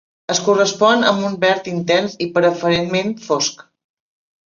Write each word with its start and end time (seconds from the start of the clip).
Es 0.35 0.39
correspon 0.45 1.05
amb 1.11 1.27
un 1.27 1.35
verd 1.45 1.71
intens 1.73 2.17
i 2.27 2.31
preferentment 2.41 3.17
fosc. 3.31 3.67